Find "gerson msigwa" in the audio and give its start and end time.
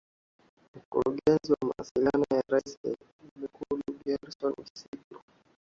4.03-5.21